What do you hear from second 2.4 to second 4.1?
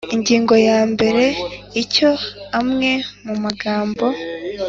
amwe mu magambo